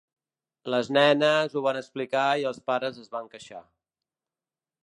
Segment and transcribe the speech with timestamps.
[0.73, 3.63] Les nenes ho van explicar i els pares es van queixar.